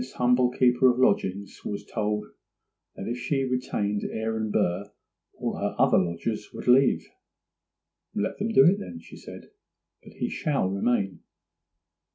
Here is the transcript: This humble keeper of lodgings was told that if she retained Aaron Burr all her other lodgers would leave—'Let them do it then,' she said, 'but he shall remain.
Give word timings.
This 0.01 0.13
humble 0.13 0.49
keeper 0.49 0.89
of 0.89 0.97
lodgings 0.97 1.61
was 1.63 1.85
told 1.85 2.25
that 2.95 3.07
if 3.07 3.19
she 3.19 3.43
retained 3.43 4.01
Aaron 4.11 4.49
Burr 4.49 4.91
all 5.35 5.57
her 5.57 5.75
other 5.77 5.99
lodgers 5.99 6.49
would 6.55 6.67
leave—'Let 6.67 8.39
them 8.39 8.49
do 8.51 8.65
it 8.65 8.79
then,' 8.79 8.97
she 8.99 9.15
said, 9.15 9.51
'but 10.03 10.13
he 10.13 10.27
shall 10.27 10.67
remain. 10.71 11.19